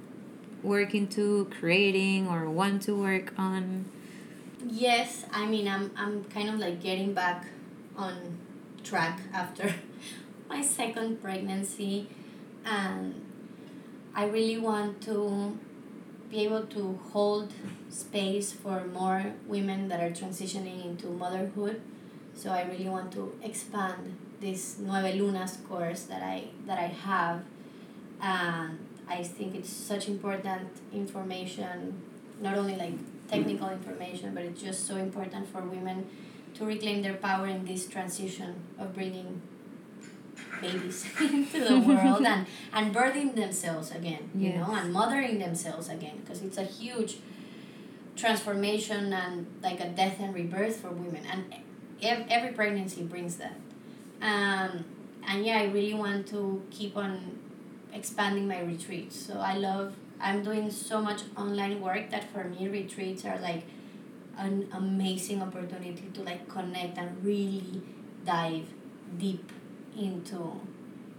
[0.62, 3.84] working to creating or want to work on?
[4.66, 7.46] Yes, I mean, I'm, I'm kind of like getting back
[7.99, 8.38] on
[8.84, 9.74] track after
[10.49, 12.09] my second pregnancy,
[12.64, 13.26] and
[14.14, 15.59] I really want to
[16.30, 17.53] be able to hold
[17.90, 21.80] space for more women that are transitioning into motherhood.
[22.34, 27.42] So I really want to expand this Nueve Lunas course that I that I have,
[28.22, 28.78] and
[29.09, 32.01] I think it's such important information,
[32.40, 32.94] not only like
[33.28, 36.07] technical information, but it's just so important for women
[36.59, 39.40] to reclaim their power in this transition of bringing
[40.61, 46.18] babies into the world and, and birthing themselves again, you know, and mothering themselves again,
[46.20, 47.18] because it's a huge
[48.16, 51.22] transformation and like a death and rebirth for women.
[51.30, 51.54] And
[52.02, 53.56] ev- every pregnancy brings that.
[54.20, 54.84] Um,
[55.28, 57.38] and yeah, I really want to keep on
[57.92, 59.16] expanding my retreats.
[59.16, 63.64] So I love, I'm doing so much online work that for me, retreats are like
[64.39, 67.82] an amazing opportunity to like connect and really
[68.24, 68.66] dive
[69.18, 69.53] deep
[69.97, 70.61] into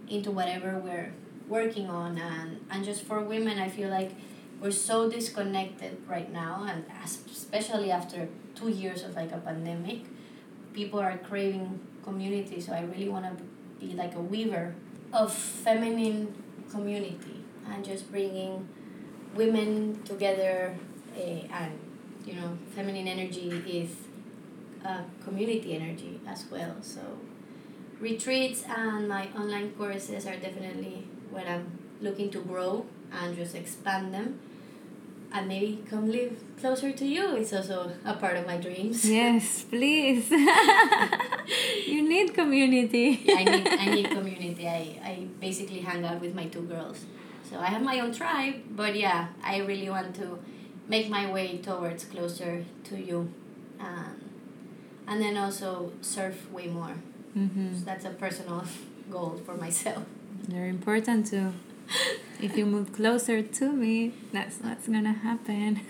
[0.08, 1.14] into whatever we're
[1.48, 2.18] working on.
[2.18, 4.12] And and just for women i feel like
[4.62, 10.02] we're so disconnected right now and especially after two years of like a pandemic
[10.74, 12.60] people are craving community.
[12.62, 13.44] So i really want to
[13.80, 14.76] be like a weaver
[15.14, 16.34] of feminine
[16.72, 18.68] community and just bringing
[19.36, 20.76] women together
[21.18, 21.80] uh, and
[22.26, 23.92] you know feminine energy is
[24.86, 27.02] a community energy as well so
[28.00, 31.66] retreats and my online courses are definitely what i'm
[32.02, 34.40] looking to grow and just expand them
[35.32, 39.64] and maybe come live closer to you it's also a part of my dreams Yes,
[39.64, 40.30] please.
[41.88, 43.26] you need community.
[43.36, 44.68] I need I need community.
[44.68, 47.06] I, I basically hang out with my two girls.
[47.50, 50.40] So I have my own tribe, but yeah, I really want to
[50.90, 53.32] make my way towards closer to you.
[53.80, 54.16] Um,
[55.08, 56.96] and then also surf way more.
[57.34, 58.64] hmm So that's a personal
[59.12, 60.04] goal for myself.
[60.48, 61.54] They're important too.
[62.42, 65.82] If you move closer to me, that's what's gonna happen.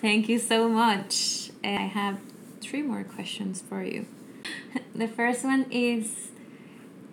[0.00, 1.50] Thank you so much.
[1.64, 2.18] I have
[2.60, 4.06] three more questions for you.
[4.94, 6.30] The first one is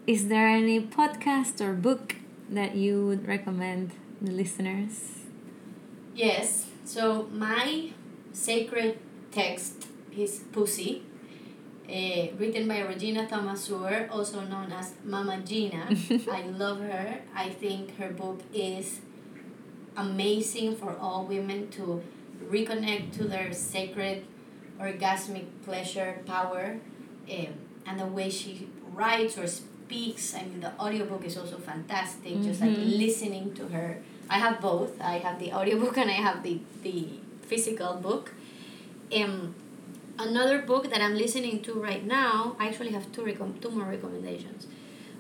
[0.08, 2.16] Is there any podcast or book
[2.50, 3.92] that you would recommend
[4.22, 5.12] the listeners?
[6.16, 6.66] Yes.
[6.86, 7.92] So my
[8.34, 8.98] sacred
[9.32, 11.04] text is Pussy,
[11.88, 15.88] uh, written by Regena Thomashauer, also known as Mama Gena.
[16.32, 17.20] I love her.
[17.36, 19.00] I think her book is
[19.98, 22.02] amazing for all women to
[22.50, 24.26] reconnect to their sacred
[24.80, 26.80] orgasmic pleasure power
[27.30, 27.48] um,
[27.86, 32.62] and the way she writes or speaks i mean the audiobook is also fantastic just
[32.62, 32.98] like Mhm.
[32.98, 37.08] listening to her i have both i have the audiobook and i have the, the
[37.42, 38.34] physical book
[39.16, 39.56] um,
[40.20, 43.88] another book that I'm listening to right now, I actually have two, recom- two more
[43.88, 44.68] recommendations.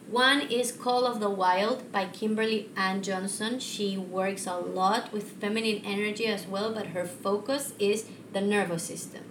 [0.09, 3.59] One is Call of the Wild by Kimberly Ann Johnson.
[3.59, 8.83] She works a lot with feminine energy as well, but her focus is the nervous
[8.83, 9.21] system.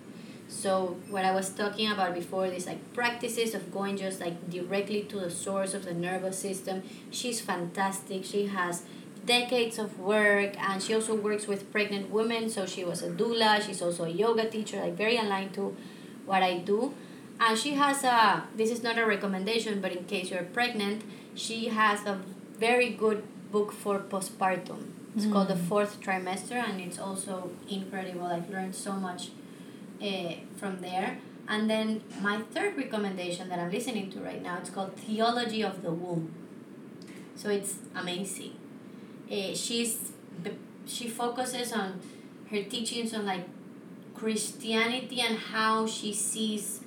[0.48, 5.02] So what I was talking about before, these like practices of going just like directly
[5.02, 6.84] to the source of the nervous system.
[7.10, 8.24] She's fantastic.
[8.24, 8.84] She has
[9.28, 12.50] decades of work and she also works with pregnant women.
[12.50, 13.62] So she was a doula.
[13.64, 15.76] She's also a yoga teacher, like very aligned to
[16.26, 16.94] what I do.
[17.40, 21.02] And she has a this is not a recommendation, but in case you're pregnant,
[21.34, 22.20] she has a
[22.58, 23.22] very good
[23.52, 24.80] book for postpartum.
[25.14, 25.32] It's mm.
[25.32, 28.26] called the fourth trimester, and it's also incredible.
[28.26, 29.30] I've learned so much
[30.02, 31.18] uh, from there.
[31.48, 35.82] And then my third recommendation that I'm listening to right now, it's called Theology of
[35.82, 36.34] the Womb.
[37.36, 38.54] So it's amazing.
[39.30, 40.12] Uh, she's
[40.86, 42.00] she focuses on
[42.50, 43.46] her teachings on like
[44.14, 46.80] Christianity and how she sees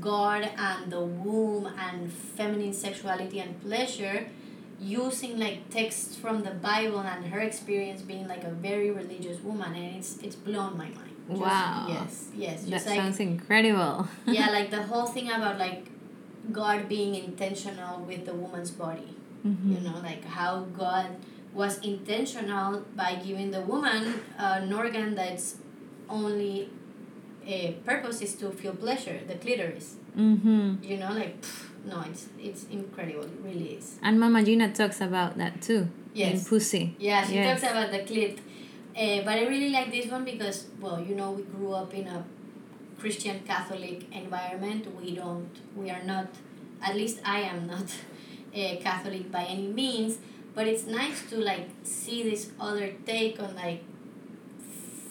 [0.00, 4.26] God and the womb and feminine sexuality and pleasure
[4.78, 9.74] using like texts from the Bible and her experience being like a very religious woman
[9.74, 11.16] and it's it's blown my mind.
[11.28, 11.86] Just, wow.
[11.88, 12.62] Yes, yes.
[12.64, 14.06] That like, sounds incredible.
[14.26, 15.86] yeah, like the whole thing about like
[16.52, 19.14] God being intentional with the woman's body.
[19.46, 19.72] Mm-hmm.
[19.72, 21.06] You know, like how God
[21.56, 25.56] was intentional by giving the woman an organ that's
[26.08, 26.68] only
[27.46, 29.96] a purpose is to feel pleasure, the clitoris.
[30.16, 30.82] Mm-hmm.
[30.82, 33.24] You know, like pff, no, it's it's incredible.
[33.24, 33.98] It really is.
[34.02, 35.88] And Mama Gena talks about that too.
[36.14, 36.32] Yes.
[36.32, 36.96] In Pussy.
[36.98, 37.60] Yeah, she yes.
[37.60, 38.38] talks about the clit
[38.96, 42.06] uh, but I really like this one because, well, you know, we grew up in
[42.08, 42.24] a
[42.98, 44.86] Christian Catholic environment.
[44.98, 46.28] We don't, we are not,
[46.82, 47.92] at least I am not
[48.54, 50.16] a Catholic by any means,
[50.56, 53.84] but it's nice to like see this other take on like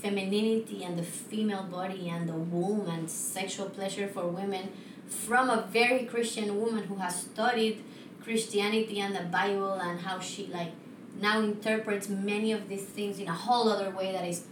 [0.01, 4.69] femininity and the female body and the womb and sexual pleasure for women
[5.07, 7.83] from a very Christian woman who has studied
[8.23, 10.71] Christianity and the Bible and how she like
[11.21, 14.45] now interprets many of these things in a whole other way that is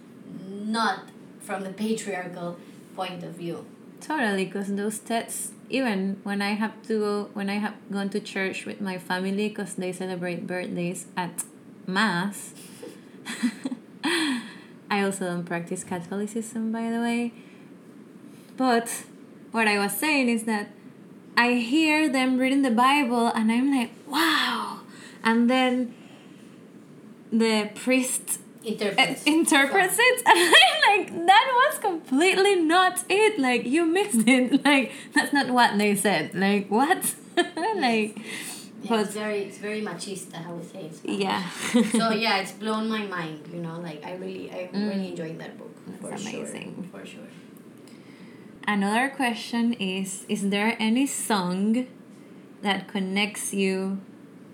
[0.47, 2.57] not from the patriarchal
[2.95, 3.65] point of view.
[4.03, 8.19] Totally, because those texts, even when I have to go, when I have gone to
[8.19, 11.45] church with my family, because they celebrate birthdays at
[11.87, 12.53] mass.
[14.03, 17.31] I also don't practice Catholicism, by the way.
[18.57, 19.05] But
[19.51, 20.67] what I was saying is that
[21.37, 24.81] I hear them reading the Bible and I'm like, wow.
[25.23, 25.95] And then
[27.31, 30.23] the priest interprets, interprets it?
[30.27, 33.39] And I'm like that was completely not it.
[33.39, 34.63] Like you missed it.
[34.63, 36.33] Like that's not what they said.
[36.33, 37.15] Like what?
[37.37, 38.19] Like
[38.83, 40.99] yeah, it's very it's very machista how we say it.
[41.03, 41.49] yeah.
[41.49, 44.89] So yeah it's blown my mind you know like I really I'm mm.
[44.89, 47.27] really enjoying that book that's amazing sure, for sure.
[48.67, 51.87] Another question is is there any song
[52.61, 53.99] that connects you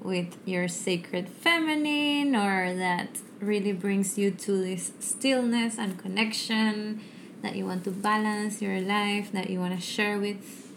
[0.02, 7.02] with your sacred feminine or that really brings you to this stillness and connection
[7.41, 10.72] that you want to balance your life that you want to share with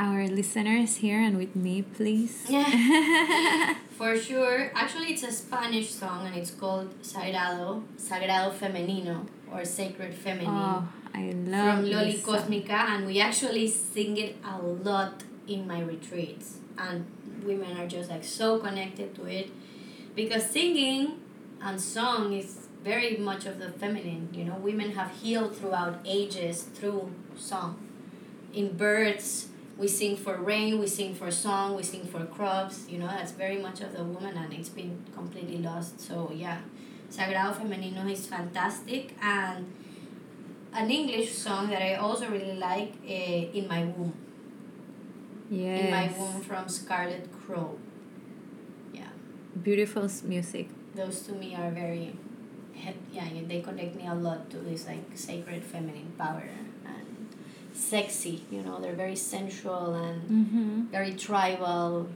[0.00, 2.46] our listeners here and with me please?
[2.48, 3.74] Yeah.
[3.90, 4.70] For sure.
[4.74, 10.88] Actually it's a spanish song and it's called sagrado sagrado femenino or sacred feminine oh,
[11.14, 16.58] I love from loli cosmica and we actually sing it a lot in my retreats.
[16.76, 17.06] And
[17.44, 19.50] women are just like so connected to it.
[20.14, 21.20] Because singing
[21.62, 24.56] and song is very much of the feminine you know?
[24.56, 27.78] Women have healed throughout ages through song.
[28.52, 32.98] In birds we sing for rain we sing for song we sing for crops you
[32.98, 33.06] know?
[33.06, 36.00] That's very much of the woman and it's been completely lost.
[36.00, 36.58] So yeah.
[37.10, 39.14] Sagrado femenino is fantastic.
[39.22, 39.72] And
[40.72, 44.12] an english song that i also really like uh, in my womb
[45.50, 45.84] yes.
[45.84, 47.78] in my womb from Scarlet Crow.
[48.92, 49.08] Yeah.
[49.62, 50.68] Beautiful music.
[50.94, 52.16] Those to me are very,
[53.12, 56.48] yeah, they connect me a lot to this like sacred feminine power
[56.84, 57.28] and
[57.72, 58.44] sexy.
[58.50, 60.82] You know, they're very sensual and mm-hmm.
[60.86, 62.08] very tribal,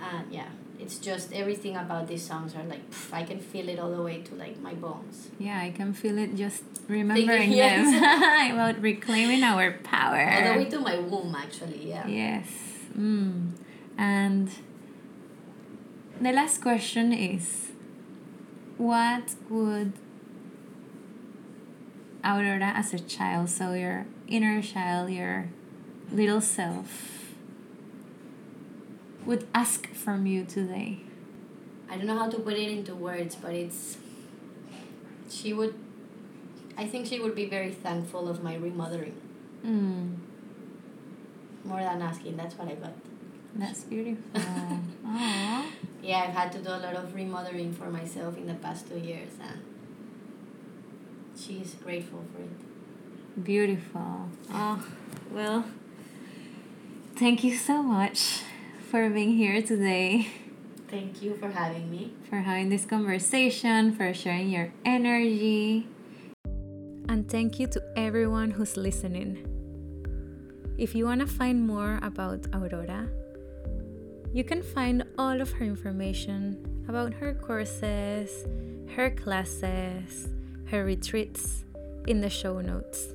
[0.00, 3.78] and yeah, it's just everything about these songs are like pff, I can feel it
[3.78, 5.30] all the way to like my bones.
[5.38, 7.90] Yeah, I can feel it just remembering yes.
[8.00, 10.30] them about reclaiming our power.
[10.30, 11.88] All the way to my womb, actually.
[11.88, 12.06] Yeah.
[12.06, 12.67] Yes.
[12.98, 13.52] Mm.
[13.96, 14.50] And
[16.20, 17.70] the last question is
[18.76, 19.92] what would
[22.24, 25.48] Aurora as a child, so your inner child, your
[26.12, 27.34] little self,
[29.24, 31.00] would ask from you today?
[31.88, 33.96] I don't know how to put it into words, but it's.
[35.30, 35.74] She would.
[36.76, 39.14] I think she would be very thankful of my remothering
[39.66, 40.14] Mm.
[41.68, 42.92] More than asking, that's what I got.
[43.54, 44.24] That's beautiful.
[44.40, 45.64] Aww.
[46.02, 48.98] Yeah, I've had to do a lot of remodeling for myself in the past two
[48.98, 49.60] years, and
[51.36, 53.44] she's grateful for it.
[53.44, 54.28] Beautiful.
[54.52, 54.84] Oh,
[55.32, 55.64] well,
[57.16, 58.42] thank you so much
[58.90, 60.28] for being here today,
[60.88, 62.14] Thank you for having me.
[62.30, 65.86] for having this conversation, for sharing your energy.
[67.10, 69.57] And thank you to everyone who's listening.
[70.78, 73.08] If you want to find more about Aurora,
[74.32, 78.46] you can find all of her information about her courses,
[78.94, 80.28] her classes,
[80.66, 81.64] her retreats
[82.06, 83.08] in the show notes.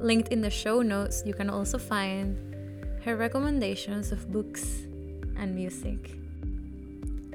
[0.00, 2.36] Linked in the show notes, you can also find
[3.06, 4.82] her recommendations of books
[5.34, 6.18] and music.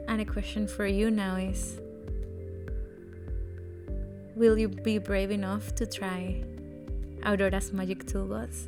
[0.08, 1.80] And a question for you now is
[4.36, 6.44] Will you be brave enough to try
[7.26, 8.68] Aurora's Magic Toolbox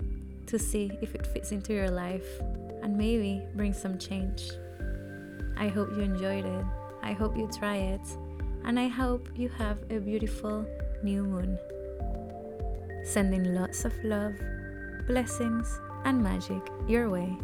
[0.54, 2.40] to see if it fits into your life
[2.84, 4.52] and maybe bring some change?
[5.58, 6.66] I hope you enjoyed it.
[7.02, 8.08] I hope you try it.
[8.64, 10.64] And I hope you have a beautiful
[11.02, 11.58] new moon.
[13.04, 14.36] Sending lots of love,
[15.08, 15.68] blessings,
[16.06, 17.36] and magic your way.